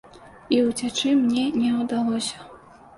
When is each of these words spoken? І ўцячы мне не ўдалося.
І 0.57 0.61
ўцячы 0.69 1.13
мне 1.21 1.47
не 1.61 1.77
ўдалося. 1.79 2.37